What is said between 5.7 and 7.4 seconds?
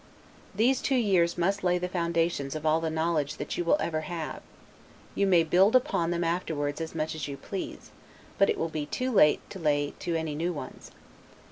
upon them afterward as much as you